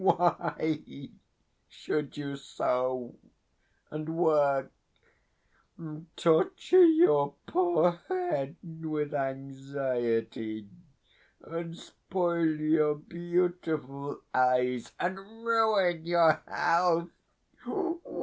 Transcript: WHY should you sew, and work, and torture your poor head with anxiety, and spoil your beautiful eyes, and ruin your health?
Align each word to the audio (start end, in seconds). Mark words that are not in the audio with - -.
WHY 0.01 1.11
should 1.69 2.17
you 2.17 2.35
sew, 2.35 3.17
and 3.91 4.09
work, 4.09 4.71
and 5.77 6.07
torture 6.17 6.83
your 6.83 7.35
poor 7.45 8.01
head 8.09 8.55
with 8.63 9.13
anxiety, 9.13 10.67
and 11.43 11.77
spoil 11.77 12.47
your 12.47 12.95
beautiful 12.95 14.19
eyes, 14.33 14.91
and 14.99 15.19
ruin 15.19 16.03
your 16.03 16.41
health? 16.47 17.09